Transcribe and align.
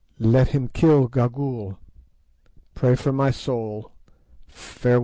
Let 0.17 0.47
him 0.47 0.67
kill 0.67 1.07
Gagool. 1.07 1.77
Pray 2.73 2.95
for 2.95 3.11
my 3.11 3.29
soul. 3.29 3.91
Farewell. 4.47 4.99